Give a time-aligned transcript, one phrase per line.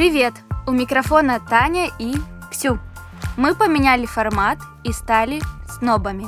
[0.00, 0.32] Привет!
[0.66, 2.14] У микрофона Таня и
[2.50, 2.78] Ксю.
[3.36, 6.26] Мы поменяли формат и стали снобами.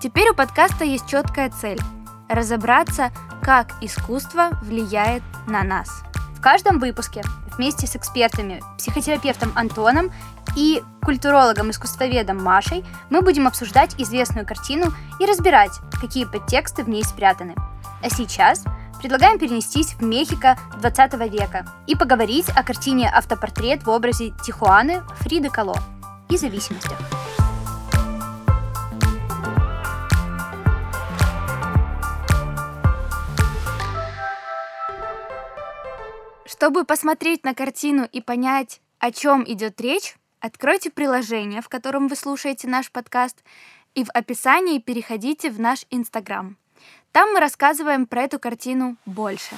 [0.00, 1.80] Теперь у подкаста есть четкая цель–
[2.28, 3.10] разобраться,
[3.42, 6.04] как искусство влияет на нас.
[6.36, 7.22] В каждом выпуске
[7.56, 10.12] вместе с экспертами, психотерапевтом Антоном
[10.54, 17.56] и культурологом-искусствоведом Машей мы будем обсуждать известную картину и разбирать, какие подтексты в ней спрятаны.
[18.04, 18.62] А сейчас
[19.00, 25.48] предлагаем перенестись в Мехико 20 века и поговорить о картине «Автопортрет» в образе Тихуаны Фриды
[25.48, 25.78] Кало
[26.28, 26.98] и зависимостях.
[36.44, 42.16] Чтобы посмотреть на картину и понять, о чем идет речь, откройте приложение, в котором вы
[42.16, 43.42] слушаете наш подкаст,
[43.94, 46.59] и в описании переходите в наш Инстаграм.
[47.12, 49.56] Там мы рассказываем про эту картину больше.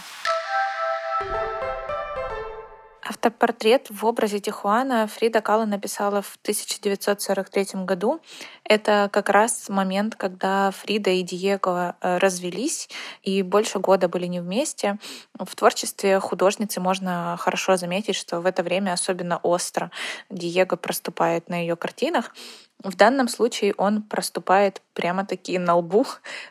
[3.02, 8.20] Автопортрет в образе Тихуана Фрида Кала написала в 1943 году.
[8.64, 12.88] Это как раз момент, когда Фрида и Диего э, развелись
[13.22, 14.98] и больше года были не вместе.
[15.38, 19.90] В творчестве художницы можно хорошо заметить, что в это время особенно остро
[20.30, 22.32] Диего проступает на ее картинах.
[22.84, 26.04] В данном случае он проступает прямо-таки на лбу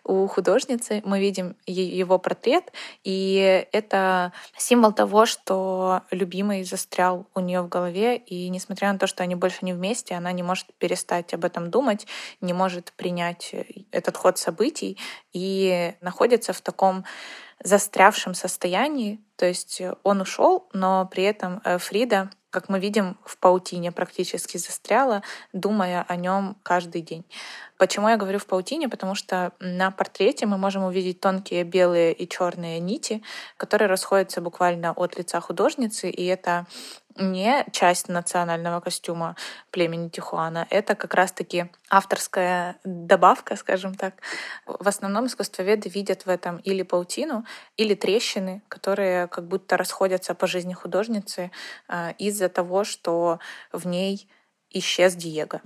[0.04, 1.02] у художницы.
[1.06, 2.72] Мы видим его портрет,
[3.04, 9.08] и это символ того, что любимый застрял у нее в голове, и несмотря на то,
[9.08, 12.08] что они больше не вместе, она не может перестать об этом думать,
[12.40, 13.54] не может принять
[13.92, 14.98] этот ход событий
[15.34, 17.04] и находится в таком
[17.64, 19.20] застрявшем состоянии.
[19.36, 24.58] То есть он ушел, но при этом э, Фрида как мы видим, в паутине практически
[24.58, 27.26] застряла, думая о нем каждый день.
[27.78, 28.90] Почему я говорю в паутине?
[28.90, 33.24] Потому что на портрете мы можем увидеть тонкие белые и черные нити,
[33.58, 36.68] которые расходятся буквально от лица художницы, и это
[37.18, 39.36] не часть национального костюма
[39.72, 40.68] племени Тихуана.
[40.70, 44.16] Это как раз-таки авторская добавка, скажем так.
[44.66, 47.46] В основном искусствоведы видят в этом или паутину,
[47.78, 51.52] или трещины, которые как будто расходятся по жизни художницы
[51.88, 53.40] э, из-за того, что
[53.72, 54.30] в ней
[54.70, 55.62] исчез Диего.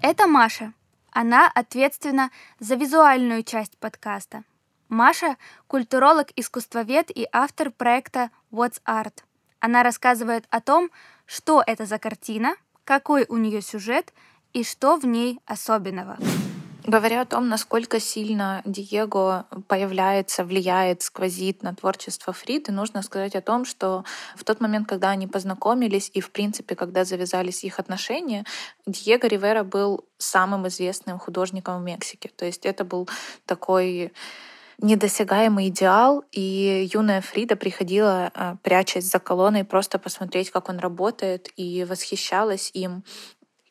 [0.00, 0.72] Это Маша.
[1.10, 4.44] Она ответственна за визуальную часть подкаста.
[4.88, 5.36] Маша—
[5.66, 9.22] культуролог-искусствовед и автор проекта What's Art.
[9.60, 10.90] Она рассказывает о том,
[11.26, 12.54] что это за картина,
[12.84, 14.12] какой у нее сюжет
[14.52, 16.16] и что в ней особенного.
[16.88, 23.42] Говоря о том, насколько сильно Диего появляется, влияет, сквозит на творчество Фриды, нужно сказать о
[23.42, 28.46] том, что в тот момент, когда они познакомились и, в принципе, когда завязались их отношения,
[28.86, 32.30] Диего Ривера был самым известным художником в Мексике.
[32.34, 33.06] То есть это был
[33.44, 34.14] такой
[34.80, 41.48] недосягаемый идеал, и юная Фрида приходила, а, прячась за колонной, просто посмотреть, как он работает,
[41.56, 43.04] и восхищалась им.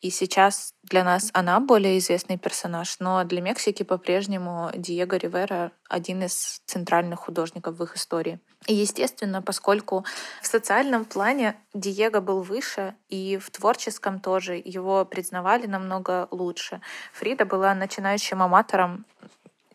[0.00, 6.22] И сейчас для нас она более известный персонаж, но для Мексики по-прежнему Диего Ривера один
[6.22, 8.38] из центральных художников в их истории.
[8.66, 10.04] И, естественно, поскольку
[10.40, 16.80] в социальном плане Диего был выше, и в творческом тоже его признавали намного лучше.
[17.12, 19.04] Фрида была начинающим аматором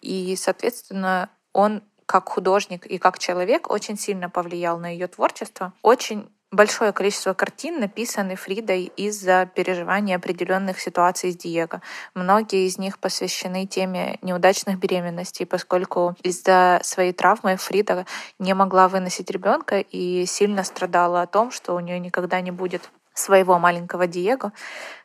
[0.04, 5.74] и, соответственно, он как художник и как человек очень сильно повлиял на ее творчество.
[5.82, 11.82] Очень большое количество картин написаны Фридой из-за переживания определенных ситуаций с Диего.
[12.14, 18.06] Многие из них посвящены теме неудачных беременностей, поскольку из-за своей травмы Фрида
[18.40, 22.92] не могла выносить ребенка и сильно страдала о том, что у нее никогда не будет
[23.14, 24.54] своего маленького Диего,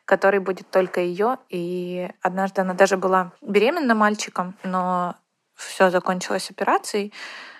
[0.09, 1.37] который будет только ее.
[1.49, 5.15] И однажды она даже была беременна мальчиком, но
[5.55, 7.13] все закончилось операцией.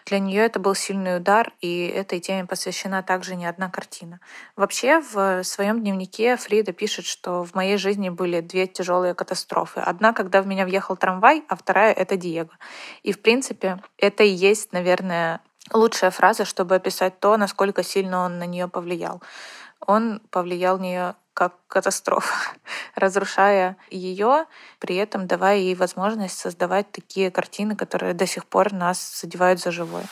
[0.08, 4.20] Для нее это был сильный удар, и этой теме посвящена также не одна картина.
[4.56, 9.82] Вообще, в своем дневнике Фрида пишет, что в моей жизни были две тяжелые катастрофы.
[9.82, 12.58] Одна, когда в меня въехал трамвай, а вторая— это Диего.
[13.04, 18.40] И, в принципе, это и есть, наверное, лучшая фраза, чтобы описать то, насколько сильно он
[18.40, 19.22] на нее повлиял
[19.86, 22.34] он повлиял на нее как катастрофа,
[22.96, 24.46] разрушая ее,
[24.80, 29.72] при этом давая ей возможность создавать такие картины, которые до сих пор нас задевают за
[29.72, 30.06] живое.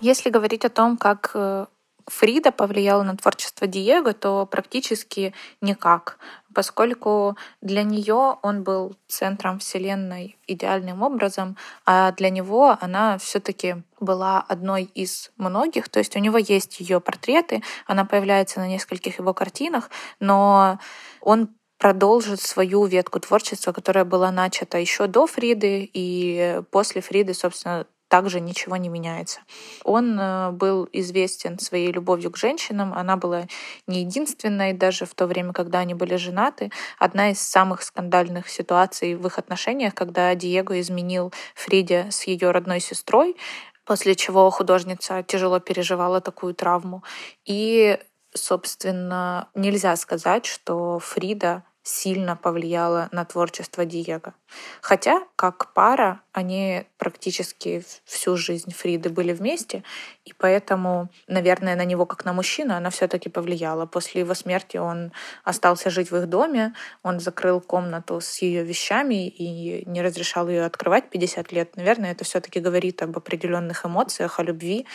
[0.00, 1.66] Если говорить о том, как э,
[2.06, 6.18] Фрида повлияла на творчество Диего, то практически никак,
[6.54, 11.56] поскольку для нее он был центром Вселенной идеальным образом,
[11.86, 15.88] а для него она все-таки была одной из многих.
[15.88, 19.90] То есть у него есть ее портреты, она появляется на нескольких его картинах,
[20.20, 20.78] но
[21.20, 27.86] он продолжит свою ветку творчества, которая была начата еще до Фриды, и после Фриды, собственно,
[28.12, 29.40] также ничего не меняется.
[29.84, 32.92] Он э, был известен своей любовью к женщинам.
[32.92, 33.44] Она была
[33.86, 36.70] не единственной, даже в то время, когда они были женаты.
[36.98, 42.80] Одна из самых скандальных ситуаций в их отношениях, когда Диего изменил Фриде с ее родной
[42.80, 43.34] сестрой,
[43.86, 47.02] после чего художница тяжело переживала такую травму.
[47.46, 47.98] И,
[48.34, 54.34] собственно, нельзя сказать, что Фрида сильно повлияла на творчество Диего.
[54.80, 59.82] Хотя, как пара, они практически всю жизнь Фриды были вместе,
[60.24, 63.86] и поэтому, наверное, на него как на мужчину она все-таки повлияла.
[63.86, 65.12] После его смерти он
[65.44, 70.64] остался жить в их доме, он закрыл комнату с ее вещами и не разрешал ее
[70.64, 71.76] открывать 50 лет.
[71.76, 74.86] Наверное, это все-таки говорит об определенных эмоциях, о любви.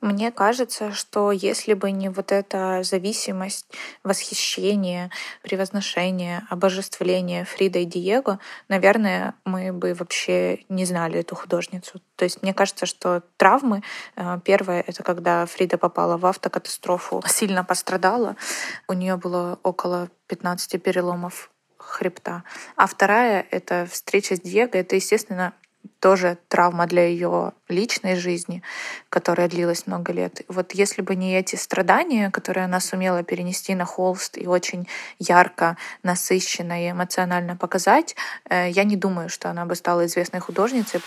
[0.00, 3.66] Мне кажется, что если бы не вот эта зависимость,
[4.02, 5.10] восхищение,
[5.42, 8.38] превозношение, обожествление Фрида и Диего,
[8.68, 12.00] наверное, мы бы вообще не знали эту художницу.
[12.16, 13.82] То есть мне кажется, что травмы,
[14.16, 18.36] э, первое, это когда Фрида попала в автокатастрофу, сильно пострадала.
[18.88, 22.44] У нее было около 15 переломов хребта.
[22.76, 24.70] А вторая— это встреча с Диего.
[24.72, 25.52] Это, естественно,
[26.00, 28.62] тоже травма для ее личной жизни,
[29.08, 30.42] которая длилась много лет.
[30.48, 34.88] Вот если бы не эти страдания, которые она сумела перенести на холст и очень
[35.18, 38.16] ярко, насыщенно и эмоционально показать,
[38.48, 41.00] э, я не думаю, что она бы стала известной художницей.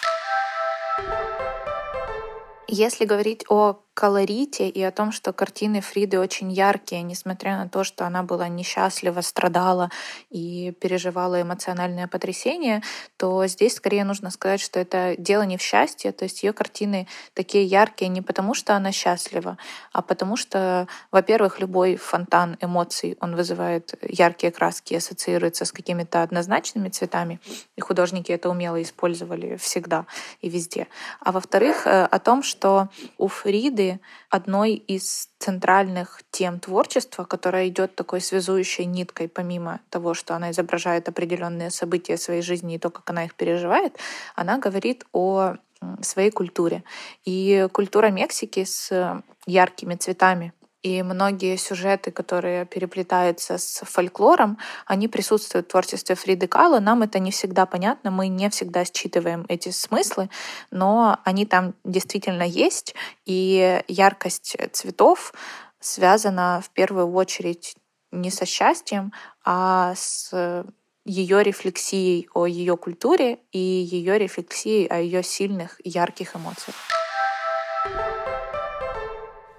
[2.68, 7.84] Если говорить о колорите и о том, что картины Фриды очень яркие, несмотря на то,
[7.84, 9.92] что она была несчастлива, страдала
[10.30, 12.82] и переживала эмоциональное потрясение,
[13.18, 17.08] то здесь скорее нужно сказать, что это дело не в счастье, то есть ее картины
[17.34, 19.58] такие яркие не потому, что она счастлива,
[19.92, 26.90] а потому что, во-первых, любой фонтан эмоций, он вызывает яркие краски, ассоциируется с какими-то однозначными
[26.90, 27.40] цветами,
[27.76, 30.06] и художники это умело использовали всегда
[30.42, 30.88] и везде.
[31.20, 34.00] А во-вторых, э, о том, что у Фриды Фриды
[34.30, 41.10] одной из центральных тем творчества, которая идет такой связующей ниткой, помимо того, что она изображает
[41.10, 43.98] определенные события своей жизни и то, как она их переживает,
[44.36, 45.56] она говорит о
[46.02, 46.84] своей культуре.
[47.26, 50.54] И культура Мексики с яркими цветами,
[50.84, 56.80] и многие сюжеты, которые переплетаются с фольклором, они присутствуют в творчестве Фриды Кала.
[56.80, 60.30] Нам это не всегда понятно, мы не всегда считываем эти смыслы,
[60.72, 62.96] но они там действительно есть,
[63.26, 65.34] и яркость цветов
[65.80, 67.76] связана в первую очередь
[68.12, 69.14] не со счастьем,
[69.44, 70.66] а с
[71.06, 76.76] ее рефлексией о ее культуре и ее рефлексией о ее сильных, ярких эмоциях.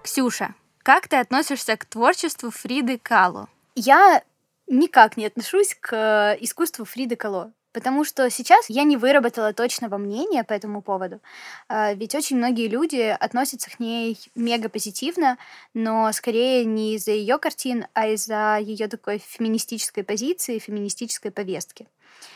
[0.02, 0.54] Ксюша,
[0.84, 3.48] как ты относишься к творчеству Фриды Кало?
[3.74, 4.22] Я
[4.66, 7.52] никак не отношусь к э, искусству Фриды Кало.
[7.72, 11.20] Потому что сейчас я не выработала точного мнения по этому поводу.
[11.68, 15.38] А, ведь очень многие люди относятся к ней мега позитивно,
[15.72, 21.88] но скорее не из-за ее картин, а из-за ее такой феминистической позиции, феминистической повестки.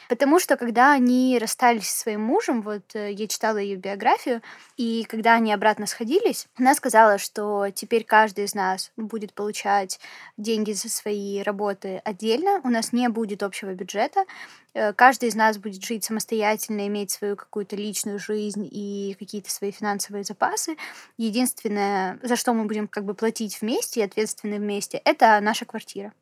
[0.08, 4.40] Потому что когда они расстались со своим мужем, вот э, я читала ее биографию,
[4.78, 10.00] и когда они обратно сходились, она сказала, что теперь каждый из нас будет получать
[10.38, 14.24] деньги за свои работы отдельно, у нас не будет общего бюджета,
[14.72, 19.72] э, каждый из нас будет жить самостоятельно, иметь свою какую-то личную жизнь и какие-то свои
[19.72, 20.78] финансовые запасы.
[21.18, 26.14] Единственное, за что мы будем как бы платить вместе и ответственны вместе, это наша квартира.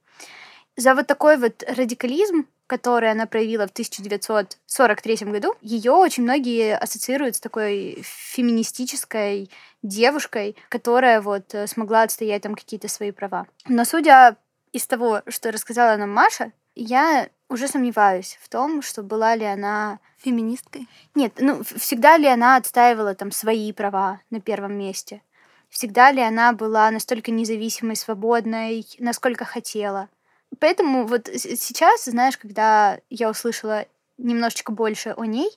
[0.77, 7.37] За вот такой вот радикализм которую она проявила в 1943 году, ее очень многие ассоциируют
[7.37, 9.51] с такой феминистической
[9.83, 13.47] девушкой, которая вот э, смогла отстоять там какие-то свои права.
[13.69, 14.37] Но судя
[14.73, 20.01] из того, что рассказала нам Маша, я уже сомневаюсь в том, что была ли она
[20.19, 20.89] феминисткой.
[21.15, 25.23] Нет, ну всегда ли она отстаивала там свои права на первом месте?
[25.69, 30.09] Всегда ли она была настолько независимой, свободной, насколько хотела?
[30.61, 33.87] Поэтому вот сейчас, знаешь, когда я услышала
[34.19, 35.51] немножечко больше о ней,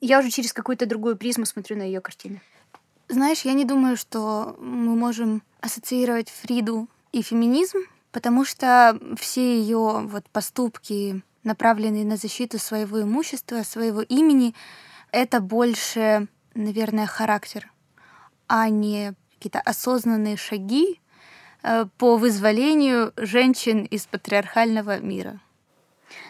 [0.00, 2.40] я уже через какую-то другую призму смотрю на ее картины.
[3.08, 7.78] Знаешь, я не думаю, что мы можем ассоциировать Фриду и феминизм,
[8.10, 14.54] потому что все ее вот поступки, направленные на защиту своего имущества, своего имени,
[15.10, 17.70] это больше, наверное, характер,
[18.48, 21.00] а не какие-то осознанные шаги,
[21.98, 25.40] по вызволению женщин из патриархального мира.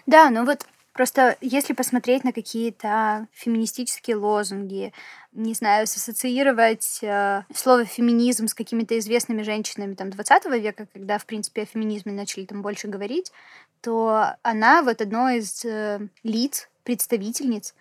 [0.06, 4.92] Да, ну вот Просто если посмотреть на какие-то феминистические лозунги,
[5.32, 11.24] не знаю, ассоциировать э, слово феминизм с какими-то известными женщинами там 20 века, когда, в
[11.24, 13.32] принципе, о феминизме начали там больше говорить,
[13.80, 17.74] то она вот одно из э, лиц, представительниц,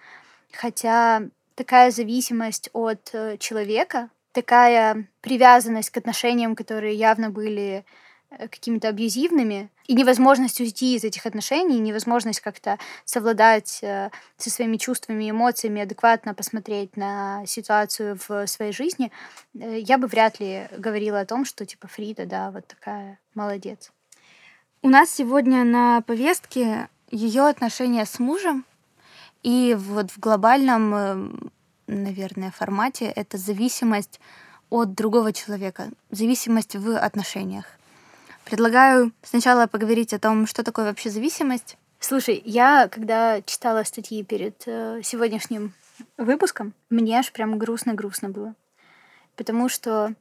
[0.53, 1.23] хотя
[1.55, 7.85] такая зависимость от э, человека, такая привязанность к отношениям, которые явно были
[8.29, 14.77] э, какими-то абьюзивными, и невозможность уйти из этих отношений, невозможность как-то совладать э, со своими
[14.77, 19.11] чувствами и эмоциями, адекватно посмотреть на ситуацию в своей жизни,
[19.53, 23.91] э, я бы вряд ли говорила о том, что типа Фрида, да, вот такая молодец.
[24.81, 28.65] У нас сегодня на повестке ее отношения с мужем,
[29.43, 31.51] и вот в глобальном, эм,
[31.91, 34.19] наверное, формате это зависимость
[34.69, 37.65] от другого человека, зависимость в отношениях.
[38.45, 41.77] Предлагаю сначала поговорить о том, что такое вообще зависимость.
[41.99, 45.73] Слушай, я когда читала статьи перед э, сегодняшним
[46.17, 48.55] выпуском, мне аж прям грустно-грустно было.
[49.35, 50.15] Потому что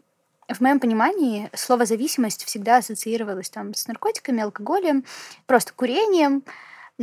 [0.49, 5.05] в моем понимании слово зависимость всегда ассоциировалось там с наркотиками, алкоголем,
[5.47, 6.43] просто курением,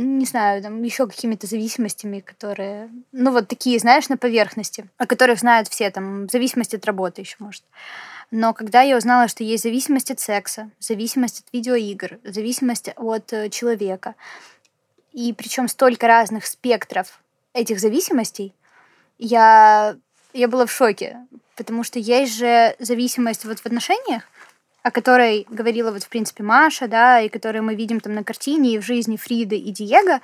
[0.02, 5.40] не знаю, там еще какими-то зависимостями, которые, ну вот такие, знаешь, на поверхности, о которых
[5.40, 7.64] знают все, там, зависимость от работы еще, может.
[8.30, 13.48] Но когда я узнала, что есть зависимость от секса, зависимость от видеоигр, зависимость от э,
[13.48, 14.14] человека,
[15.12, 17.20] и причем столько разных спектров
[17.52, 18.54] этих зависимостей,
[19.18, 19.96] я,
[20.32, 21.16] я была в шоке,
[21.56, 24.22] потому что есть же зависимость вот в отношениях,
[24.88, 28.74] о которой говорила вот, в принципе, Маша, да, и которую мы видим там на картине
[28.74, 30.20] и в жизни Фриды и Диего.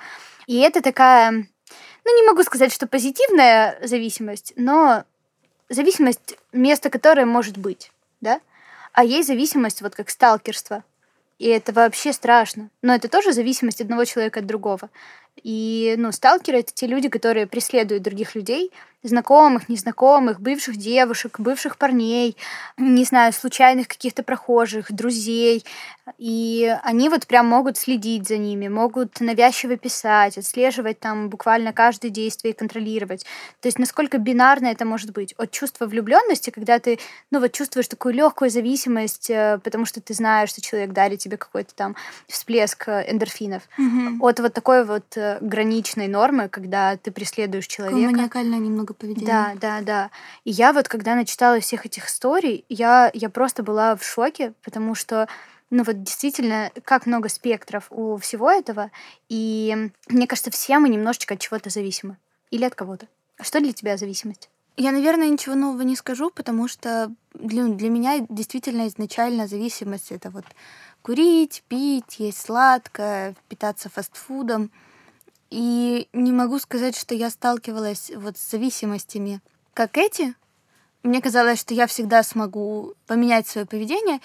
[0.47, 5.03] И это такая, ну, не могу сказать, что позитивная зависимость, но
[5.69, 7.91] зависимость, место которой может быть,
[8.21, 8.41] да.
[8.91, 10.83] А есть зависимость, вот как сталкерство.
[11.37, 12.69] И это вообще страшно.
[12.81, 14.89] Но это тоже зависимость одного человека от другого.
[15.43, 18.71] И, ну, сталкеры— это те люди, которые преследуют других людей,
[19.07, 22.35] знакомых, незнакомых, бывших девушек, бывших парней,
[22.77, 25.63] не знаю, случайных каких-то прохожих, друзей.
[26.19, 32.09] И они вот прям могут следить за ними, могут навязчиво писать, отслеживать там буквально каждое
[32.09, 33.25] действие и контролировать.
[33.59, 35.33] То есть насколько бинарно это может быть.
[35.37, 36.99] От чувства влюбленности, когда ты,
[37.31, 41.37] ну вот чувствуешь такую легкую зависимость, э, потому что ты знаешь, что человек дарит тебе
[41.37, 41.95] какой-то там
[42.27, 43.63] всплеск э, эндорфинов.
[43.77, 44.21] Мгм.
[44.23, 48.11] От вот такой вот э, граничной нормы, когда ты преследуешь человека.
[48.11, 49.27] маниакальное немного поведение.
[49.27, 50.11] Да, да, да.
[50.43, 54.95] И я вот, когда начитала всех этих историй, я, я просто была в шоке, потому
[54.95, 55.27] что
[55.69, 58.91] ну вот действительно, как много спектров у всего этого.
[59.29, 62.17] И мне кажется, все мы немножечко от чего-то зависимы.
[62.51, 63.07] Или от кого-то.
[63.41, 64.49] Что для тебя зависимость?
[64.77, 70.29] Я, наверное, ничего нового не скажу, потому что для, для меня действительно изначально зависимость это
[70.29, 70.45] вот
[71.01, 74.71] курить, пить, есть сладкое, питаться фастфудом.
[75.55, 79.39] И не могу сказать, что я сталкивалась вот с зависимостями,
[79.73, 80.35] как эти.
[81.01, 84.19] Мне казалось, что я всегда смогу поменять свое поведение.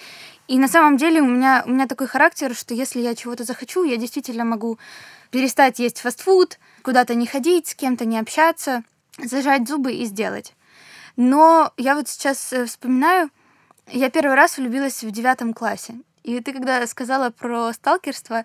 [0.49, 3.85] И на самом деле у меня, у меня такой характер, что если я чего-то захочу,
[3.85, 4.77] я действительно могу
[5.29, 8.83] перестать есть фастфуд, куда-то не ходить, с кем-то не общаться,
[9.17, 10.53] зажать зубы и сделать.
[11.15, 13.29] Но я вот сейчас э, вспоминаю,
[13.87, 15.95] я первый раз влюбилась в девятом классе.
[16.23, 18.43] И ты когда сказала про сталкерство,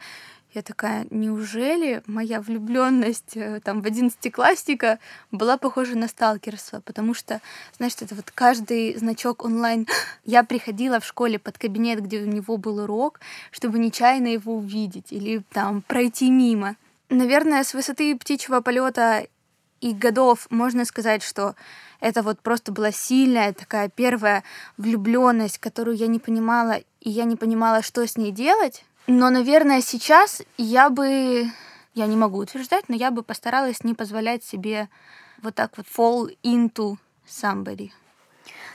[0.57, 4.99] я такая, неужели моя влюбленность э, там в одиннадцатиклассника
[5.31, 6.81] была похожа на сталкерство?
[6.81, 7.41] Потому что,
[7.77, 9.87] знаешь, это вот каждый значок онлайн.
[10.25, 13.21] Я приходила в школе под кабинет, где у него был урок,
[13.51, 16.77] чтобы нечаянно его увидеть или там пройти мимо.
[17.11, 19.27] Наверное, с высоты птичьего полета
[19.83, 21.55] и годов можно сказать, что
[22.01, 24.43] это вот просто была сильная такая первая
[24.79, 28.85] влюбленность, которую я не понимала, и я не понимала, что с ней делать.
[29.07, 31.45] Но, наверное, сейчас я бы,
[31.95, 34.89] я не могу утверждать, но я бы постаралась не позволять себе
[35.43, 36.97] вот так вот fall into
[37.27, 37.91] somebody.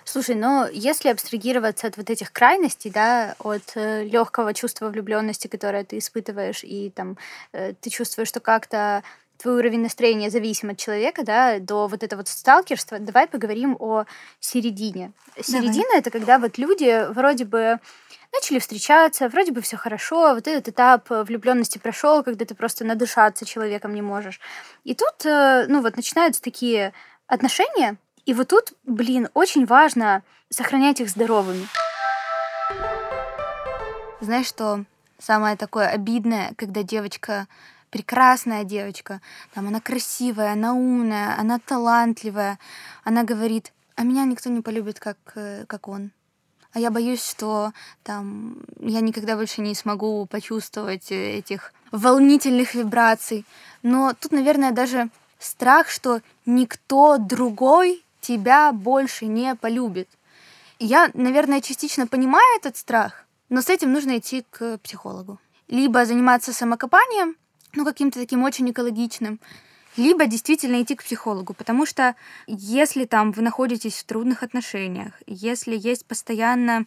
[0.03, 5.83] Слушай, но если абстрагироваться от вот этих крайностей, да, от э, легкого чувства влюбленности, которое
[5.83, 7.17] ты испытываешь, и там
[7.51, 9.03] э, ты чувствуешь, что как-то
[9.41, 14.05] твой уровень настроения зависим от человека, да, до вот этого вот сталкерства, давай поговорим о
[14.39, 15.11] середине.
[15.41, 17.79] Середина это когда вот люди вроде бы
[18.33, 23.45] начали встречаться, вроде бы все хорошо, вот этот этап влюбленности прошел, когда ты просто надышаться
[23.45, 24.39] человеком не можешь.
[24.83, 26.93] И тут, э, ну вот, начинаются такие
[27.27, 31.67] отношения, и вот тут, блин, очень важно сохранять их здоровыми.
[34.21, 34.85] Знаешь, что
[35.17, 37.47] самое такое обидное, когда девочка
[37.91, 39.21] прекрасная девочка,
[39.53, 42.57] там она красивая, она умная, она талантливая,
[43.03, 46.11] она говорит, а меня никто не полюбит, как, э, как он.
[46.73, 53.45] А я боюсь, что там я никогда больше не смогу почувствовать э, этих волнительных вибраций.
[53.83, 60.07] Но тут, наверное, даже страх, что никто другой тебя больше не полюбит.
[60.79, 65.39] Я, наверное, частично понимаю этот страх, но с этим нужно идти к психологу.
[65.67, 67.35] Либо заниматься самокопанием,
[67.75, 69.39] ну, каким-то таким очень экологичным,
[69.97, 72.15] либо действительно идти к психологу, потому что
[72.47, 76.85] если там вы находитесь в трудных отношениях, если есть постоянно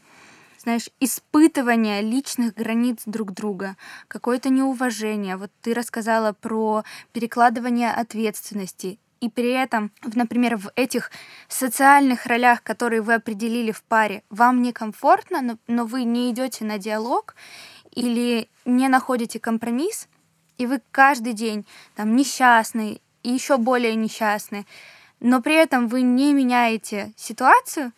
[0.65, 3.77] знаешь, испытывание личных границ друг друга,
[4.09, 5.37] какое-то неуважение.
[5.37, 8.99] Вот ты рассказала про перекладывание ответственности.
[9.21, 11.11] И при этом, например, в этих
[11.49, 16.79] социальных ролях, которые вы определили в паре, вам некомфортно, но, но вы не идете на
[16.79, 17.35] диалог
[17.95, 20.09] или не находите компромисс,
[20.59, 24.67] и вы каждый день там несчастный и еще более несчастный,
[25.21, 27.93] но при этом вы не меняете ситуацию,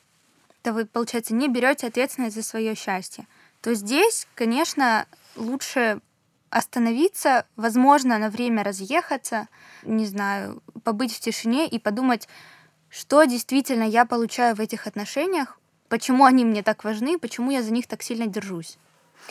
[0.62, 3.26] то вы, получается, не берете ответственность за свое счастье.
[3.60, 6.00] То здесь, конечно, лучше
[6.50, 9.48] остановиться, возможно, на время разъехаться,
[9.82, 12.28] не знаю, побыть в тишине и подумать,
[12.88, 15.58] что действительно я получаю в этих отношениях,
[15.88, 18.78] почему они мне так важны, почему я за них так сильно держусь.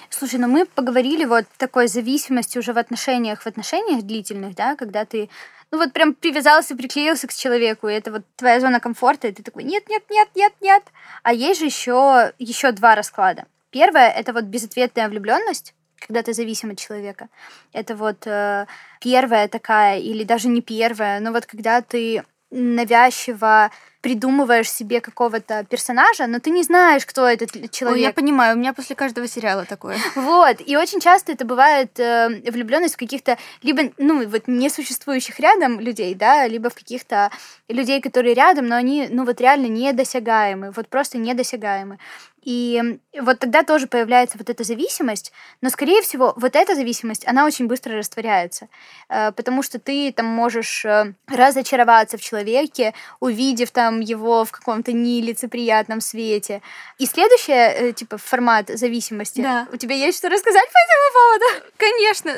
[0.10, 5.06] Слушай, ну мы поговорили вот такой зависимости уже в отношениях, в отношениях длительных, да, когда
[5.06, 5.30] ты
[5.72, 9.44] ну вот прям привязался, приклеился к человеку, и это вот твоя зона комфорта, и ты
[9.44, 10.84] такой, нет, нет, нет, нет, нет.
[11.24, 13.46] А есть же еще, еще два расклада.
[13.72, 17.28] Первое— это вот безответная влюбленность, когда ты зависим от человека.
[17.74, 18.68] Это вот э,
[19.02, 23.72] первая такая, или даже не первая, но вот когда ты навязчиво
[24.06, 27.98] придумываешь себе какого-то персонажа, но ты не знаешь, кто этот человек.
[27.98, 29.98] Ой, я понимаю, у меня после каждого сериала такое.
[30.16, 35.80] Вот, и очень часто это бывает э, влюбленность в каких-то либо, ну, вот несуществующих рядом
[35.80, 37.32] людей, да, либо в каких-то
[37.68, 41.98] людей, которые рядом, но они, ну, вот реально недосягаемы, вот просто недосягаемы.
[42.46, 47.44] И вот тогда тоже появляется вот эта зависимость, но, скорее всего, вот эта зависимость, она
[47.44, 48.70] очень быстро растворяется,
[49.10, 54.92] э, потому что ты там можешь э, разочароваться в человеке, увидев там его в каком-то
[54.92, 56.62] нелицеприятном свете.
[56.98, 59.42] И следующее, э, типа, формат зависимости.
[59.42, 59.68] Да.
[59.72, 61.66] У тебя есть что рассказать по этому поводу?
[61.78, 62.30] Конечно.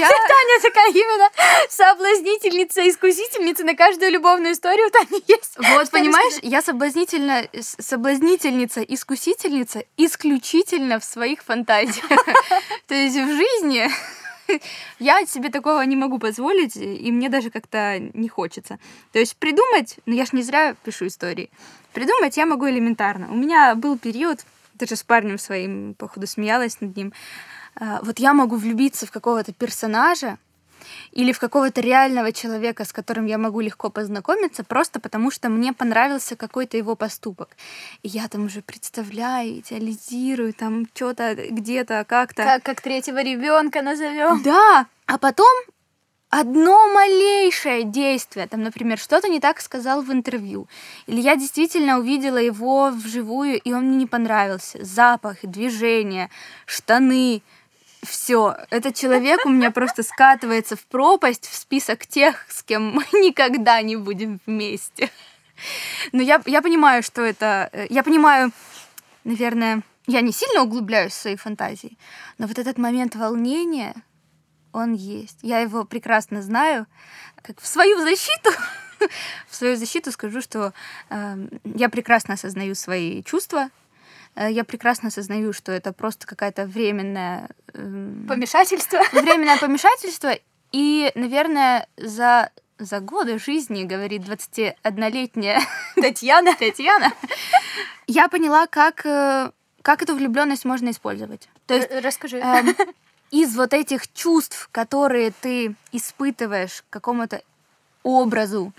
[0.00, 0.08] Я...
[0.28, 1.30] Таня такая именно
[1.68, 5.56] соблазнительница, искусительница на каждую любовную историю у Тани есть.
[5.56, 12.08] Вот, понимаешь, я соблазнительно, соблазнительница, искусительница, исключительно в своих фантазиях.
[12.86, 13.90] То есть в жизни
[14.98, 18.78] я себе такого не могу позволить, и мне даже как-то не хочется.
[19.12, 21.50] То есть придумать, ну я ж не зря пишу истории,
[21.92, 23.28] придумать я могу элементарно.
[23.30, 27.12] У меня был период, даже с парнем своим, походу, смеялась над ним,
[27.76, 30.38] а, вот я могу влюбиться в какого-то персонажа,
[31.12, 35.72] или в какого-то реального человека, с которым я могу легко познакомиться, просто потому что мне
[35.72, 37.50] понравился какой-то его поступок.
[38.02, 42.44] И я там уже представляю, идеализирую, там что-то где-то как-то.
[42.44, 44.42] Как, как третьего ребенка назовем.
[44.42, 45.48] Да, а потом
[46.30, 50.68] одно малейшее действие, там, например, что-то не так сказал в интервью,
[51.06, 56.30] или я действительно увидела его вживую, и он мне не понравился, запах, движение,
[56.66, 57.42] штаны,
[58.02, 63.04] все, этот человек у меня просто скатывается в пропасть, в список тех, с кем мы
[63.12, 65.10] никогда не будем вместе.
[66.12, 67.68] Но я, я понимаю, что это...
[67.72, 68.52] Э, я понимаю,
[69.24, 71.98] наверное, я не сильно углубляюсь в свои фантазии,
[72.38, 73.94] но вот этот момент волнения,
[74.72, 75.38] он есть.
[75.42, 76.86] Я его прекрасно знаю.
[77.42, 78.50] Как в свою защиту,
[79.48, 80.72] в свою защиту скажу, что
[81.10, 83.70] э, я прекрасно осознаю свои чувства,
[84.46, 87.48] я прекрасно осознаю, что это просто какая-то временное...
[87.74, 89.00] Эм, помешательство?
[89.12, 90.30] Временное помешательство.
[90.70, 95.60] И, наверное, за, за годы жизни, говорит 21-летняя
[95.96, 97.12] Татьяна, Татьяна,
[98.06, 99.50] я поняла, как, э,
[99.82, 101.48] как эту влюбленность можно использовать.
[101.66, 102.38] То есть, Расскажи.
[102.38, 102.62] Э,
[103.30, 107.42] из вот этих чувств, которые ты испытываешь к какому-то
[108.02, 108.72] образу,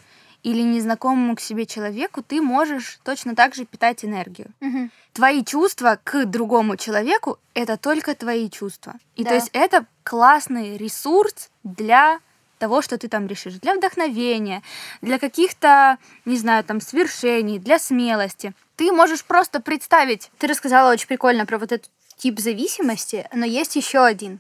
[0.44, 4.48] или незнакомому к себе человеку, ты можешь точно так же питать энергию.
[4.62, 4.90] Угу.
[5.14, 8.96] Твои чувства к другому человеку— это только твои чувства.
[9.16, 9.30] И да.
[9.30, 12.20] то есть это классный ресурс для
[12.58, 14.62] того, что ты там решишь, для вдохновения,
[15.02, 18.54] для каких-то, не знаю, там, свершений, для смелости.
[18.76, 20.30] Ты можешь просто представить.
[20.38, 24.40] Ты рассказала очень прикольно про вот этот тип зависимости, но есть еще один.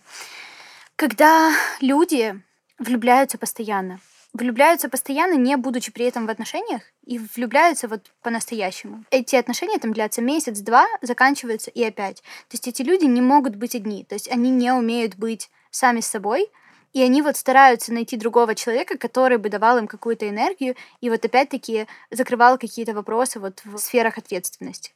[0.96, 2.40] Когда люди
[2.78, 4.00] влюбляются постоянно,
[4.34, 9.04] влюбляются постоянно, не будучи при этом в отношениях, и влюбляются вот по-настоящему.
[9.12, 12.18] Эти отношения там длятся месяц-два, заканчиваются и опять.
[12.48, 16.02] То есть эти люди не могут быть одни, то есть они не умеют быть сами
[16.02, 16.50] с собой,
[16.94, 21.24] и они вот стараются найти другого человека, который бы давал им какую-то энергию, и вот
[21.24, 24.92] опять-таки закрывал какие-то вопросы вот в сферах ответственности.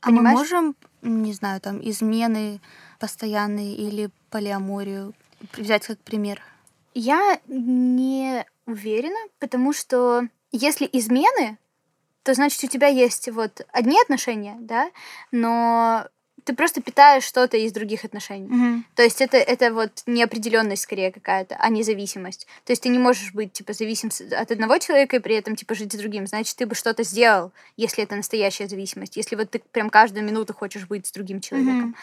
[0.00, 0.26] Понимаешь?
[0.26, 2.60] А мы можем, не знаю, там, измены
[2.98, 5.12] постоянные или полиаморию
[5.56, 6.42] взять как пример?
[6.94, 11.58] Я не уверена, потому что если измены,
[12.22, 14.90] то значит у тебя есть вот одни отношения, да,
[15.30, 16.06] но
[16.44, 18.48] ты просто питаешь что-то из других отношений.
[18.48, 18.84] Мгм.
[18.94, 22.46] То есть это, это вот неопределенность скорее какая-то, а не зависимость.
[22.64, 25.74] То есть ты не можешь быть, типа, зависим от одного человека и при этом, типа,
[25.74, 26.26] жить с другим.
[26.26, 29.16] Значит, ты бы что-то сделал, если это настоящая зависимость.
[29.16, 31.80] Если вот ты прям каждую минуту хочешь быть с другим человеком.
[31.80, 31.96] Мгм.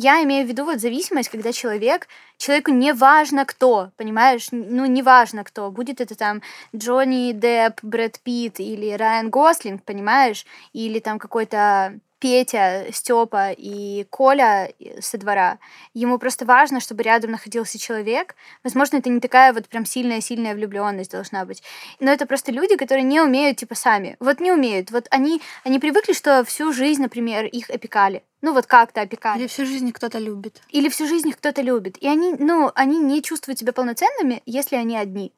[0.00, 2.06] Я имею в виду вот зависимость, когда человек,
[2.36, 4.46] человеку не важно кто, понимаешь?
[4.52, 5.72] Ну, не важно кто.
[5.72, 6.40] Будет это там
[6.72, 10.46] Джонни Депп, Брэд Питт или Райан Гослинг, понимаешь?
[10.72, 15.58] Или там какой-то Петя, Степа и Коля э, со двора.
[15.94, 18.34] Ему просто важно, чтобы рядом находился человек.
[18.64, 21.62] Возможно, это не такая вот прям сильная-сильная влюбленность должна быть.
[22.00, 24.16] Но это просто люди, которые не умеют, типа, сами.
[24.20, 24.90] Вот не умеют.
[24.90, 28.22] Вот они, они привыкли, что всю жизнь, например, их опекали.
[28.40, 29.40] Ну, вот как-то опекали.
[29.40, 30.60] Или всю жизнь кто-то любит.
[30.70, 31.96] Или всю жизнь их кто-то любит.
[32.00, 35.32] И они, ну, они не чувствуют себя полноценными, если они одни.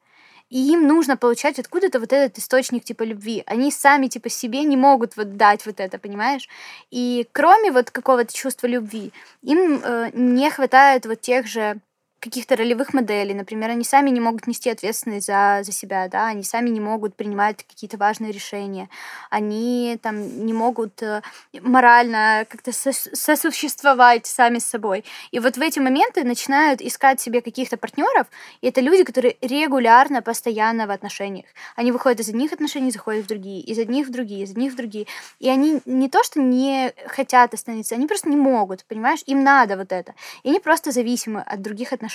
[0.51, 3.41] И им нужно получать откуда-то вот этот источник типа любви.
[3.47, 6.47] Они сами типа себе не могут вот дать вот это, понимаешь?
[6.91, 11.79] И кроме вот какого-то чувства любви, им э, не хватает вот тех же
[12.21, 13.33] каких-то ролевых моделей.
[13.33, 17.15] Например, они сами не могут нести ответственность за, за себя, да, они сами не могут
[17.15, 18.89] принимать какие-то важные решения,
[19.31, 21.23] они там не могут э,
[21.61, 25.03] морально как-то сос- сосуществовать сами с собой.
[25.31, 28.27] И вот в эти моменты начинают искать себе каких-то партнеров,
[28.61, 31.47] и это люди, которые регулярно, постоянно в отношениях.
[31.75, 34.75] Они выходят из одних отношений, заходят в другие, из одних в другие, из одних в
[34.75, 35.07] другие.
[35.39, 39.23] И они не то, что не хотят остановиться, они просто не могут, понимаешь?
[39.25, 40.13] Им надо вот это.
[40.43, 42.10] И они просто зависимы от других отношений.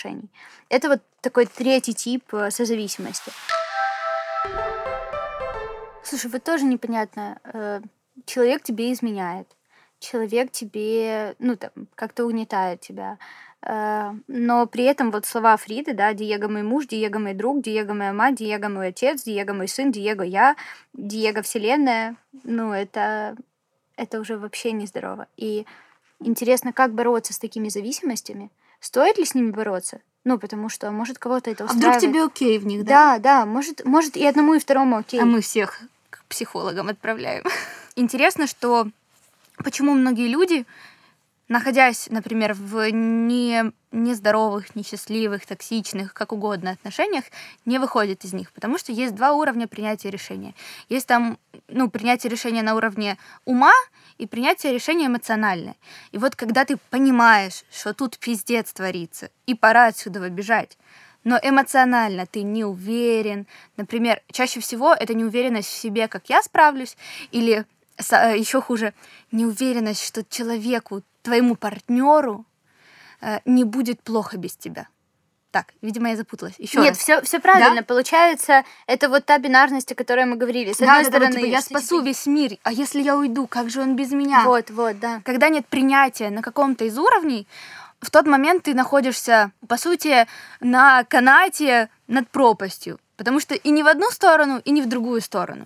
[0.69, 3.33] Это вот такой третий тип э, созависимости.
[6.03, 7.39] Слушай, вот тоже непонятно.
[7.45, 7.81] э,
[8.25, 9.49] Человек тебе изменяет.
[9.99, 13.19] Человек тебе, ну, там, как-то угнетает тебя.
[13.63, 17.93] Э, Но при этом вот слова Фриды, да, Диего мой муж, Диего мой друг, Диего
[17.93, 20.55] моя мать, Диего мой отец, Диего мой сын, Диего я,
[20.93, 23.37] Диего вселенная, ну, это,
[23.97, 25.27] это уже вообще нездорово.
[25.37, 25.67] И
[26.21, 28.51] интересно, как бороться с такими зависимостями?
[28.81, 30.01] Стоит ли с ними бороться?
[30.25, 32.03] Ну, потому что, может, кого-то это А вдруг устраивает.
[32.03, 33.19] тебе окей в них, да?
[33.19, 35.21] Да, да, может, может и одному, и второму окей.
[35.21, 37.45] А мы всех к психологам отправляем.
[37.97, 38.89] Интересно, что
[39.63, 40.67] почему многие люди,
[41.47, 47.25] находясь, например, в не, нездоровых, несчастливых, токсичных, как угодно отношениях,
[47.65, 48.53] не выходят из них.
[48.53, 50.55] Потому что есть два уровня принятия решения.
[50.89, 53.73] Есть там ну, принятие решения на уровне ума
[54.19, 55.77] и принятие решения эмоциональное.
[56.13, 60.79] И вот когда ты понимаешь, что тут пиздец творится, и пора отсюда бежать,
[61.25, 63.47] но эмоционально ты не уверен.
[63.77, 66.97] Например, чаще всего это неуверенность в себе, как я справлюсь,
[67.33, 67.65] или
[67.99, 68.95] еще хуже,
[69.33, 72.45] неуверенность, что человеку, твоему партнеру
[73.21, 74.87] э, не будет плохо без тебя.
[75.57, 76.55] Так, видимо, я запуталась.
[76.59, 76.99] Еще Нет, раз.
[76.99, 77.83] все, все правильно.
[77.83, 80.73] Получается, это вот та бинарность, о которой мы говорили.
[80.75, 83.17] С Да, одной да, да, стороны, типа, я спасу тебе- весь мир, а если я
[83.17, 84.43] уйду, как же он без меня?
[84.45, 85.23] Вот, вот, да.
[85.25, 87.47] Когда нет принятия на каком-то из уровней,
[88.03, 90.27] в тот момент ты находишься, по сути,
[90.61, 92.99] на канате над пропастью.
[93.17, 95.65] Потому что и не в одну сторону, и не в другую сторону.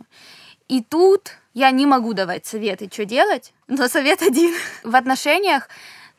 [0.69, 4.55] И тут я не могу давать советы, что делать, но совет один.
[4.85, 5.69] В отношениях,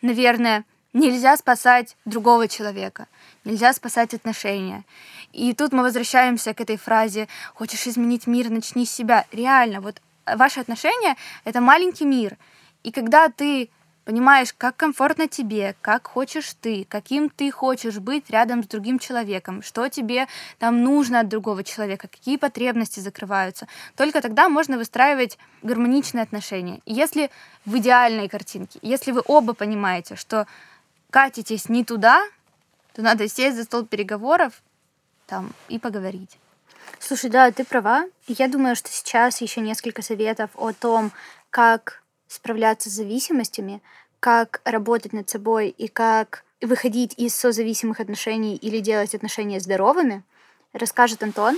[0.01, 3.07] наверное, нельзя спасать другого человека,
[3.43, 4.83] нельзя спасать отношения.
[5.33, 9.25] И тут мы возвращаемся к этой фразе «хочешь изменить мир, начни с себя».
[9.31, 12.37] Реально, вот ваши отношения— это маленький мир.
[12.83, 13.69] И когда ты
[14.03, 19.61] понимаешь, как комфортно тебе, как хочешь ты, каким ты хочешь быть рядом с другим человеком,
[19.61, 20.27] что тебе
[20.59, 23.67] там нужно от другого человека, какие потребности закрываются.
[23.95, 26.81] Только тогда можно выстраивать гармоничные отношения.
[26.85, 27.29] И если
[27.65, 30.47] в идеальной картинке, если вы оба понимаете, что
[31.09, 32.21] катитесь не туда,
[32.93, 34.61] то надо сесть за стол переговоров
[35.27, 36.37] там и поговорить.
[36.99, 38.05] Слушай, да, ты права.
[38.27, 41.11] Я думаю, что сейчас еще несколько советов о том,
[41.49, 43.81] как справляться с зависимостями,
[44.19, 50.23] как работать над собой и как выходить из созависимых отношений или делать отношения здоровыми,
[50.73, 51.57] расскажет Антон.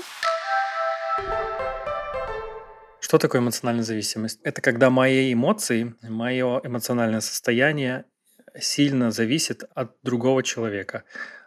[2.99, 4.39] Что такое эмоциональная зависимость?
[4.43, 8.05] Это когда мои эмоции, мое эмоциональное состояние
[8.59, 11.03] сильно зависит от другого человека,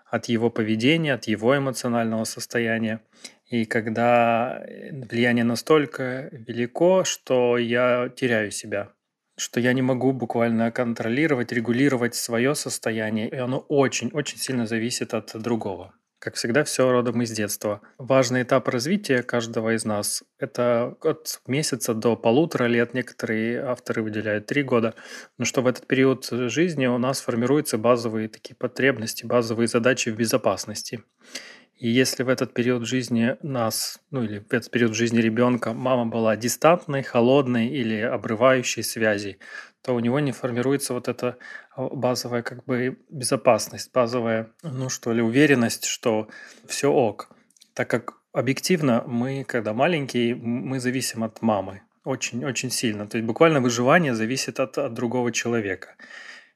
[0.07, 3.01] от его поведения, от его эмоционального состояния.
[3.47, 8.93] И когда влияние настолько велико, что я теряю себя,
[9.37, 15.31] что я не могу буквально контролировать, регулировать свое состояние, и оно очень-очень сильно зависит от
[15.41, 15.95] другого.
[16.19, 17.83] Как всегда, все родом из детства.
[17.99, 24.47] Важный этап развития каждого из нас– это от месяца до полутора лет, некоторые авторы выделяют
[24.47, 24.95] три года,
[25.37, 30.17] но что в этот период жизни у нас формируются базовые такие потребности, базовые задачи в
[30.17, 31.03] безопасности.
[31.77, 36.07] И если в этот период жизни нас, ну или в этот период жизни ребенка мама
[36.07, 39.39] была дистантной, холодной или обрывающей связи,
[39.83, 41.37] то у него не формируется вот эта
[41.75, 46.29] а, базовая как бы безопасность, базовая, ну что ли, уверенность, что
[46.67, 47.29] все ок.
[47.75, 53.07] Так как объективно мы, когда маленькие, мы зависим от мамы очень-очень сильно.
[53.07, 55.97] То есть буквально выживание зависит от, от другого человека.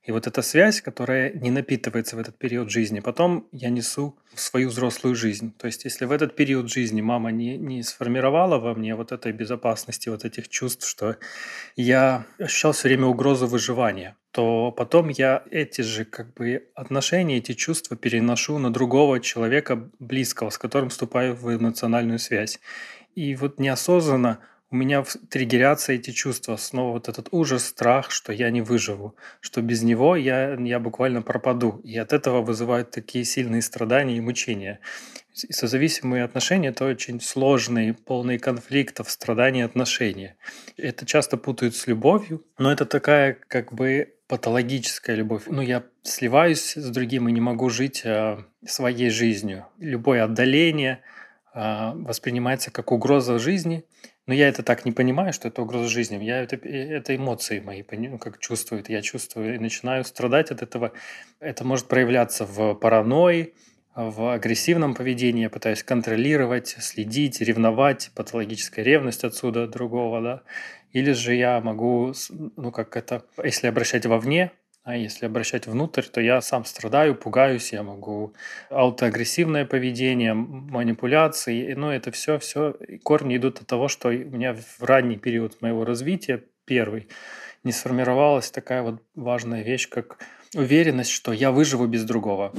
[0.03, 4.41] И вот эта связь, которая не напитывается в этот период жизни, потом я несу в
[4.41, 5.53] свою взрослую жизнь.
[5.59, 9.33] То есть если в этот период жизни мама не, не сформировала во мне вот этой
[9.33, 11.17] безопасности, вот этих чувств, что
[11.77, 17.53] я ощущал все время угрозу выживания, то потом я эти же как бы отношения, эти
[17.53, 22.59] чувства переношу на другого человека близкого, с которым вступаю в эмоциональную связь.
[23.15, 24.39] И вот неосознанно
[24.71, 29.63] у меня триггерятся эти чувства, снова вот этот ужас, страх, что я не выживу, что
[29.63, 31.81] без него я, я буквально пропаду.
[31.83, 34.79] И от этого вызывают такие сильные страдания и мучения.
[35.49, 40.37] И созависимые отношения– это очень сложные, полные конфликтов, страданий отношения.
[40.77, 45.45] Это часто путают с любовью, но это такая как бы патологическая любовь.
[45.47, 49.67] Ну, я сливаюсь с другим и не могу жить а, своей жизнью.
[49.79, 51.01] Любое отдаление
[51.53, 53.85] а, воспринимается как угроза жизни–
[54.31, 56.23] но я это так не понимаю, что это угроза жизни.
[56.23, 58.89] Я это, это эмоции мои, ну, как чувствуют.
[58.89, 60.93] Я чувствую и начинаю страдать от этого.
[61.41, 63.55] Это может проявляться в паранойи,
[63.97, 65.43] в агрессивном поведении.
[65.43, 70.43] Я пытаюсь контролировать, следить, ревновать, патологическая ревность отсюда другого, да.
[70.93, 72.13] Или же я могу,
[72.57, 77.73] ну, как это, если обращать вовне, а если обращать внутрь, то я сам страдаю, пугаюсь,
[77.73, 78.33] я могу
[78.71, 84.83] аутоагрессивное поведение, манипуляции, но это все, все корни идут от того, что у меня в
[84.83, 87.09] ранний период моего развития, первый,
[87.63, 90.19] не сформировалась такая вот важная вещь, как
[90.55, 92.53] уверенность, что я выживу без другого.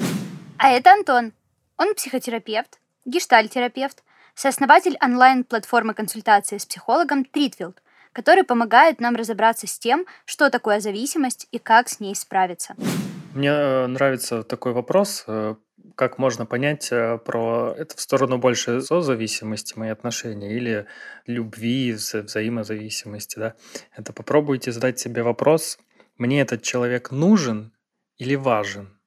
[0.58, 1.34] А это Антон.
[1.78, 4.04] Он психотерапевт, гештальтерапевт,
[4.36, 7.82] сооснователь онлайн-платформы консультации с психологом Тритфилд–
[8.14, 12.76] который помогает нам разобраться с тем, что такое зависимость и как с ней справиться.
[13.34, 15.56] Мне э, нравится такой вопрос, э,
[15.96, 20.86] как можно понять э, про это в сторону больше созависимости мои отношения или
[21.28, 23.56] любви, вза- взаимозависимости, да?
[23.96, 25.80] Это попробуйте задать себе вопрос,
[26.18, 27.72] мне этот человек нужен
[28.18, 29.00] или важен?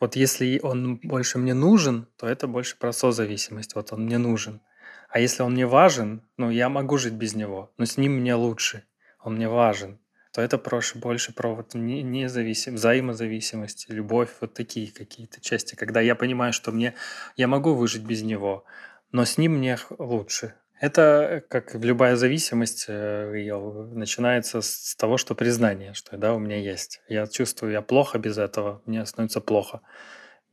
[0.00, 3.74] Вот если он больше мне нужен, то это больше про созависимость.
[3.74, 4.60] Вот он мне нужен.
[5.08, 8.34] А если он мне важен, ну, я могу жить без него, но с ним мне
[8.34, 8.82] лучше,
[9.22, 10.00] он мне важен,
[10.32, 16.16] то это проще, больше про вот независимость, взаимозависимость, любовь, вот такие какие-то части, когда я
[16.16, 16.94] понимаю, что мне,
[17.36, 18.64] я могу выжить без него,
[19.12, 20.54] но с ним мне лучше.
[20.80, 23.30] Это, как любая зависимость, э,
[23.92, 27.00] начинается с того, что признание, что да, у меня есть.
[27.08, 29.80] Я чувствую, я плохо без этого, мне становится плохо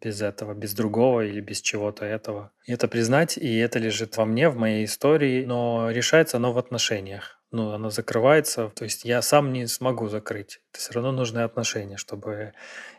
[0.02, 2.52] без этого, без другого или без чего-то этого.
[2.66, 6.58] И это признать, и это лежит во мне, в моей истории, но решается оно в
[6.58, 7.40] отношениях.
[7.52, 10.62] Ну, оно закрывается, то есть я сам не смогу закрыть.
[10.72, 12.54] Это все равно нужны отношения, чтобы...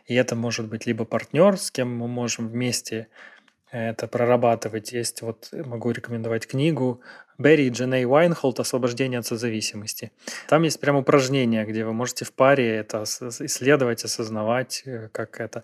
[0.05, 3.07] И это может быть либо партнер, с кем мы можем вместе
[3.73, 4.91] это прорабатывать.
[4.91, 7.01] Есть вот, могу рекомендовать книгу
[7.39, 10.11] Берри и Дженей Уайнхолд «Освобождение от созависимости».
[10.47, 15.63] Там есть прям упражнения, где вы можете в паре это исследовать, осознавать, э, как это.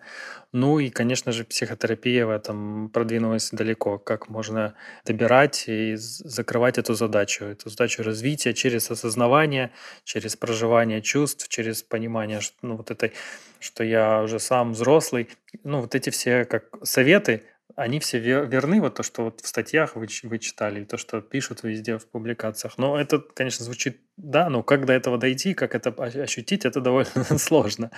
[0.51, 4.73] Ну и, конечно же, психотерапия в этом продвинулась далеко, как можно
[5.05, 9.71] добирать и закрывать эту задачу, эту задачу развития через осознавание,
[10.03, 13.13] через проживание чувств, через понимание, ну, вот этой,
[13.59, 15.29] что я уже сам взрослый.
[15.63, 17.43] Ну, вот эти все как советы,
[17.75, 21.63] они все верны, вот то, что вот в статьях вы, вы читали, то, что пишут
[21.63, 22.77] везде в публикациях.
[22.77, 27.23] Но это, конечно, звучит, да, но как до этого дойти, как это ощутить, это довольно
[27.37, 27.91] сложно.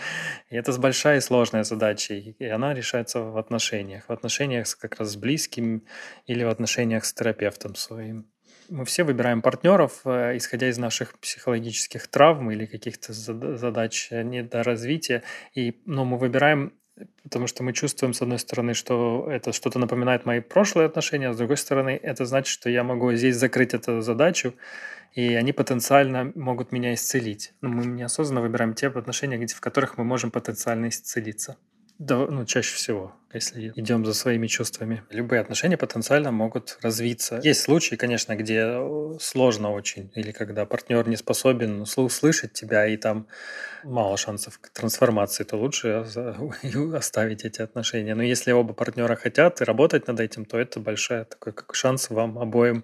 [0.49, 4.09] И это большая и сложная задача, и она решается в отношениях.
[4.09, 5.83] В отношениях как раз с близким
[6.27, 8.27] или в отношениях с терапевтом своим.
[8.69, 15.23] Мы все выбираем партнеров, э, исходя из наших психологических травм или каких-то задач недоразвития.
[15.53, 16.73] И, но мы выбираем
[17.23, 21.33] потому что мы чувствуем, с одной стороны, что это что-то напоминает мои прошлые отношения, а
[21.33, 24.53] с другой стороны, это значит, что я могу здесь закрыть эту задачу,
[25.13, 27.53] и они потенциально могут меня исцелить.
[27.61, 31.57] Но мы неосознанно выбираем те отношения, в которых мы можем потенциально исцелиться.
[32.01, 35.03] Да, ну, чаще всего, если идем за своими чувствами.
[35.11, 37.39] Любые отношения потенциально могут развиться.
[37.43, 42.97] Есть случаи, конечно, где э, сложно очень, или когда партнер не способен слышать тебя, и
[42.97, 43.27] там
[43.83, 46.03] мало шансов к трансформации, то лучше
[46.95, 48.15] оставить эти отношения.
[48.15, 52.09] Но если оба партнера хотят и работать над этим, то это большой такой как шанс
[52.09, 52.83] вам обоим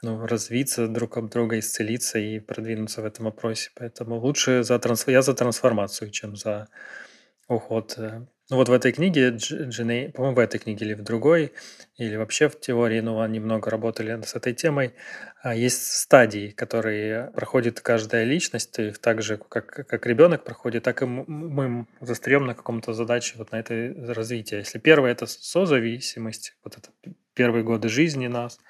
[0.00, 3.72] ну, развиться друг об друга, исцелиться и продвинуться в этом вопросе.
[3.74, 5.08] Поэтому лучше за трансф...
[5.08, 6.68] я за трансформацию, чем за
[7.46, 11.52] уход э, Ну вот в этой книге, Джиней, по-моему, в этой книге или в другой,
[11.98, 14.94] или вообще в теории, ну, они много работали с этой темой,
[15.42, 21.02] а, есть стадии, которые проходит каждая личность, и так же, как, как ребенок проходит, так
[21.02, 24.60] и мы застреем на каком-то задаче вот на это развитие.
[24.60, 26.88] Если первое– это созависимость, вот это
[27.34, 28.60] первые годы жизни нас,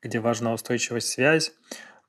[0.00, 1.52] где важна устойчивость, связь,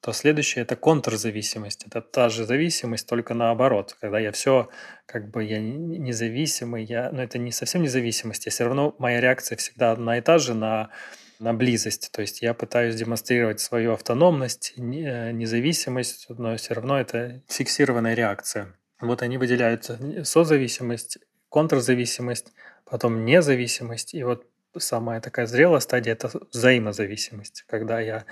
[0.06, 1.88] то следующее это контрзависимость.
[1.88, 3.98] Это та же зависимость, только наоборот.
[4.00, 4.70] Когда я все,
[5.08, 9.56] как бы я независимый, я, но это не совсем независимость, я все равно моя реакция
[9.56, 10.92] всегда одна и та же на
[11.40, 12.12] на близость.
[12.12, 18.76] То есть я пытаюсь демонстрировать свою автономность, э, независимость, но все равно это фиксированная реакция.
[19.02, 19.90] Вот они выделяют
[20.24, 21.18] созависимость,
[21.50, 22.54] контрзависимость,
[22.86, 24.46] потом независимость, и вот
[24.78, 28.26] самая такая зрелая стадия– это взаимозависимость, когда я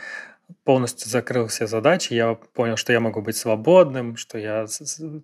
[0.63, 4.65] полностью закрыл все задачи, я понял, что я могу быть свободным, что я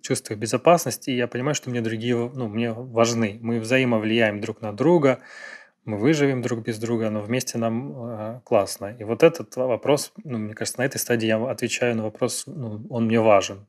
[0.02, 3.38] чувствую безопасность, и я понимаю, что мне другие, ну, мне важны.
[3.40, 5.20] Мы взаимовлияем друг на друга,
[5.84, 8.94] мы выживем друг без друга, но вместе нам э, классно.
[8.98, 12.86] И вот этот вопрос, ну, мне кажется, на этой стадии я отвечаю на вопрос, ну,
[12.90, 13.66] он мне важен.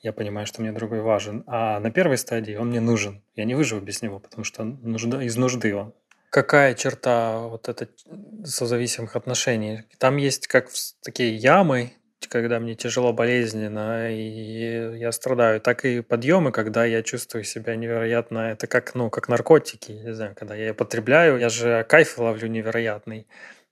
[0.00, 1.42] Я понимаю, что мне другой важен.
[1.46, 3.22] А на первой стадии он мне нужен.
[3.34, 5.92] Я не выживу без него, потому что нужда, из нужды он.
[6.30, 7.88] Какая черта вот это
[8.44, 9.84] созависимых отношений?
[9.98, 10.68] Там есть как
[11.02, 11.92] такие ямы,
[12.28, 18.50] когда мне тяжело, болезненно, и я страдаю, так и подъемы, когда я чувствую себя невероятно,
[18.50, 23.26] это как, ну, как наркотики, не знаю, когда я потребляю, я же кайф ловлю невероятный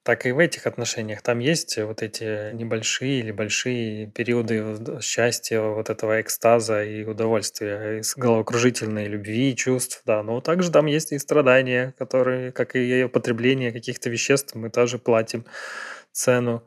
[0.07, 1.21] так и в этих отношениях.
[1.21, 8.03] Там есть вот эти небольшие или большие периоды счастья, вот этого экстаза и удовольствия, и
[8.17, 10.23] головокружительной любви, чувств, да.
[10.23, 15.45] Но также там есть и страдания, которые, как и потребление каких-то веществ, мы тоже платим
[16.13, 16.63] цену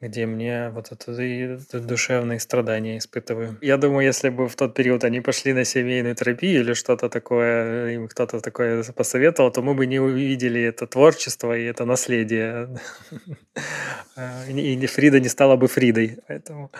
[0.00, 3.58] где мне вот это, это душевные страдания испытываю.
[3.60, 7.94] Я думаю, если бы в тот период они пошли на семейную терапию или что-то такое,
[7.94, 12.78] им кто-то такое посоветовал, то мы бы не увидели это творчество и это наследие.
[14.48, 16.18] И Фрида не стала бы Фридой.
[16.26, 16.70] Поэтому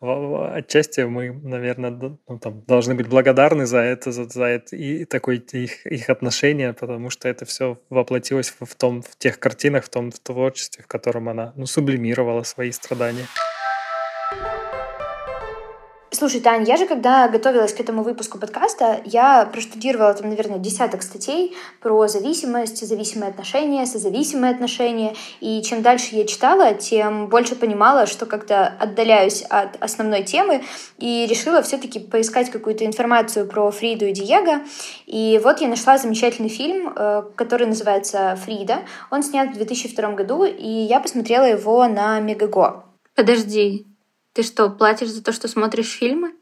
[0.00, 2.18] отчасти мы, наверное, ну,
[2.66, 7.44] должны быть благодарны за это, за, это и такой их, их отношения, потому что это
[7.44, 11.52] все воплотилось в, в том, в тех картинах, в том в творчестве, в котором она
[11.56, 13.26] ну, сублимировала свою свои страдания.
[16.20, 21.02] Слушай, Тань, я же, когда готовилась к этому выпуску подкаста, я проштудировала там, наверное, десяток
[21.02, 25.14] статей про зависимость, зависимые отношения, созависимые отношения.
[25.40, 30.62] И чем дальше я читала, тем больше понимала, что как-то отдаляюсь от основной темы
[30.98, 34.60] и решила все-таки поискать какую-то информацию про Фриду и Диего.
[35.06, 38.80] И вот я нашла замечательный фильм, э, который называется «Фрида».
[39.10, 42.84] Он снят в 2002 году, и я посмотрела его на Мегаго.
[43.14, 43.89] Подожди,
[44.32, 46.34] ты что, платишь за то, что смотришь фильмы?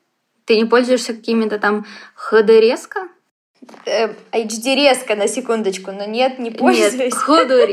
[0.44, 1.86] Ты не пользуешься какими-то там
[2.30, 3.00] HD-резко?
[3.00, 3.08] Э,
[4.32, 6.94] HD резко на секундочку, но нет, не пользуюсь.
[6.94, 7.14] Нет,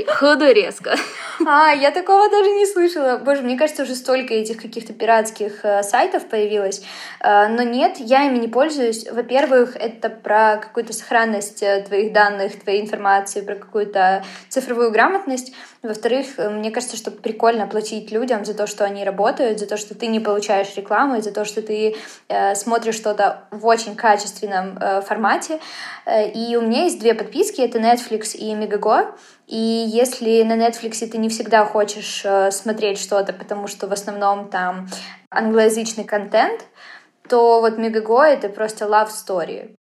[0.09, 0.95] ходу резко.
[1.45, 3.17] А, я такого даже не слышала.
[3.17, 6.81] Боже, мне кажется, уже столько этих каких-то пиратских э, сайтов появилось.
[7.19, 9.05] Э, но нет, я ими не пользуюсь.
[9.11, 15.51] Во-первых, это про какую-то сохранность э, твоих данных, твоей информации, про какую-то цифровую грамотность.
[15.85, 19.77] Во-вторых, э, мне кажется, что прикольно платить людям за то, что они работают, за то,
[19.77, 21.95] что ты не получаешь рекламу, за то, что ты
[22.27, 25.59] э, смотришь что-то в очень качественном э, формате.
[26.05, 29.13] Э, и у меня есть две подписки, это Netflix и Megago.
[29.47, 34.49] И если на Netflix ты не всегда хочешь э, смотреть что-то, потому что в основном
[34.49, 34.87] там
[35.29, 36.65] англоязычный контент,
[37.27, 39.75] то вот Megago— это просто love story.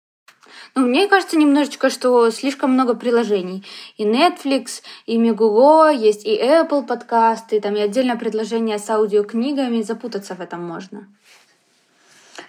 [0.77, 3.65] Ну, мне кажется немножечко, что слишком много приложений.
[3.97, 10.35] И Netflix, и Megugo, есть и Apple подкасты, там и отдельное предложение с аудиокнигами, запутаться
[10.35, 11.09] в этом можно.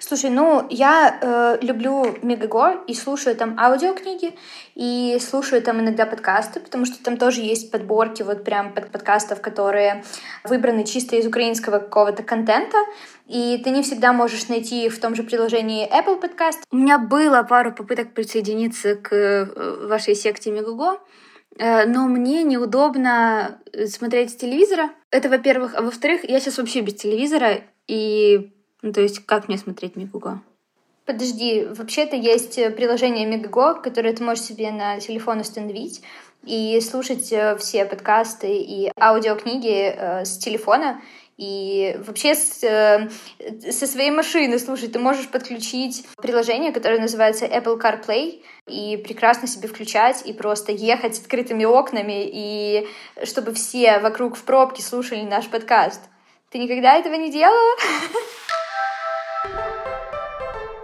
[0.01, 4.33] Слушай, ну я э, люблю Мегаго и слушаю там аудиокниги,
[4.73, 9.41] и слушаю там иногда подкасты, потому что там тоже есть подборки вот прям под подкастов,
[9.41, 10.03] которые
[10.43, 12.77] выбраны чисто из украинского какого-то контента,
[13.27, 16.61] и ты не всегда можешь найти в том же приложении Apple Podcast.
[16.71, 20.99] У меня было пару попыток присоединиться к э, вашей секте Мегаго,
[21.59, 24.89] э, но мне неудобно смотреть с телевизора.
[25.11, 25.75] Это, во-первых.
[25.75, 30.41] А во-вторых, я сейчас вообще без телевизора, и ну, то есть как мне смотреть Мегуго?
[31.05, 36.01] Подожди, вообще-то есть э, приложение Мегаго, которое ты можешь себе на телефон установить
[36.45, 41.01] и слушать э, все подкасты и аудиокниги э, с телефона.
[41.37, 43.09] И вообще с, э,
[43.71, 49.67] со своей машины, слушай, ты можешь подключить приложение, которое называется Apple CarPlay, и прекрасно себе
[49.67, 52.87] включать, и просто ехать с открытыми окнами, и
[53.23, 56.01] чтобы все вокруг в пробке слушали наш подкаст.
[56.51, 57.75] Ты никогда этого не делала?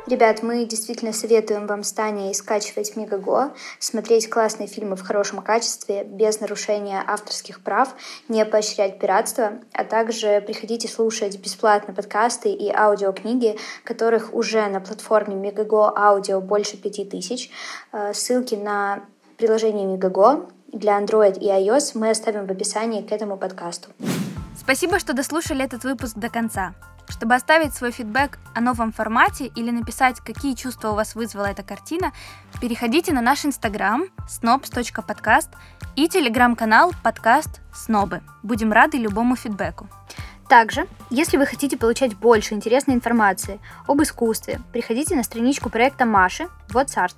[0.07, 6.05] Ребят, мы действительно советуем вам с Таней скачивать Мегаго, смотреть классные фильмы в хорошем качестве,
[6.05, 7.93] без нарушения авторских прав,
[8.29, 15.35] не поощрять пиратство, а также приходите слушать бесплатно подкасты и аудиокниги, которых уже на платформе
[15.35, 17.51] Мегаго аудио больше пяти тысяч.
[17.91, 19.03] Э, ссылки на
[19.35, 23.89] приложение Мегаго для Android и iOS мы оставим в описании к этому подкасту.
[24.67, 26.73] Спасибо, что дослушали этот выпуск до конца.
[27.07, 31.63] Чтобы оставить свой фидбэк о новом формате или написать, какие чувства у вас вызвала эта
[31.63, 32.11] картина,
[32.59, 35.47] переходите на наш инстаграм snobs.podcast
[35.95, 38.19] и телеграм-канал подкаст Снобы.
[38.43, 39.87] Будем рады любому фидбэку.
[40.49, 46.47] Также, если вы хотите получать больше интересной информации об искусстве, приходите на страничку проекта Маши
[46.69, 47.15] What's Art.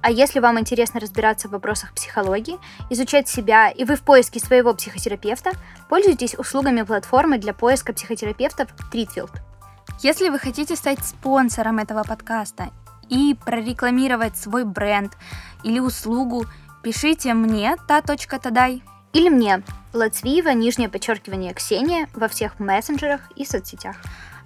[0.00, 2.58] А если вам интересно разбираться в вопросах психологии,
[2.90, 5.52] изучать себя и вы в поиске своего психотерапевта,
[5.88, 9.30] пользуйтесь услугами платформы для поиска психотерапевтов Treatfield.
[10.02, 12.70] Если вы хотите стать спонсором этого подкаста
[13.08, 15.16] и прорекламировать свой бренд
[15.62, 16.46] или услугу,
[16.82, 18.82] пишите мне та.тадай
[19.14, 19.62] или мне,
[19.92, 23.96] Лацвиева, нижнее подчеркивание Ксения, во всех мессенджерах и соцсетях.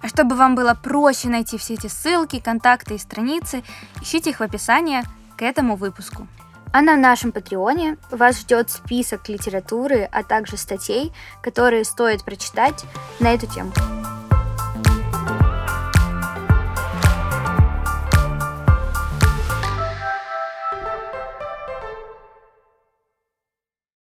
[0.01, 3.63] А чтобы вам было проще найти все эти ссылки, контакты и страницы,
[4.01, 5.01] ищите их в описании
[5.35, 6.27] к этому выпуску.
[6.71, 11.11] А на нашем Патреоне вас ждет список литературы, а также статей,
[11.41, 12.85] которые стоит прочитать
[13.19, 13.71] на эту тему.